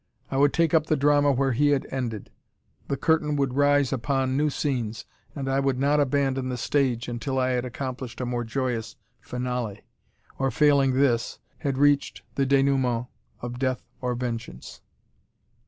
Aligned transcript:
I 0.31 0.37
would 0.37 0.51
take 0.51 0.73
up 0.73 0.87
the 0.87 0.95
drama 0.97 1.31
where 1.31 1.51
he 1.51 1.67
had 1.67 1.85
ended. 1.91 2.31
The 2.87 2.97
curtain 2.97 3.37
should 3.37 3.53
rise 3.53 3.93
upon 3.93 4.35
new 4.35 4.49
scenes, 4.49 5.05
and 5.35 5.47
I 5.47 5.59
would 5.59 5.77
not 5.77 5.99
abandon 5.99 6.49
the 6.49 6.57
stage 6.57 7.07
until 7.07 7.37
I 7.37 7.49
had 7.51 7.65
accomplished 7.65 8.19
a 8.19 8.25
more 8.25 8.43
joyous 8.43 8.95
finale; 9.19 9.83
or, 10.39 10.49
failing 10.49 10.93
this, 10.93 11.37
had 11.59 11.77
reached 11.77 12.23
the 12.33 12.47
denouement 12.47 13.09
of 13.43 13.59
death 13.59 13.83
or 14.01 14.15
vengeance. 14.15 14.81